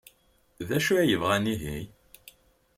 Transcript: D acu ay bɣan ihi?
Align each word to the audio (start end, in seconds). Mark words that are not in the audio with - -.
D 0.67 0.69
acu 0.77 0.91
ay 1.01 1.13
bɣan 1.21 1.45
ihi? 1.53 1.77